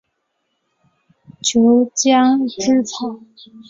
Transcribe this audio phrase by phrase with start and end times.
[1.43, 3.19] 俅江芰草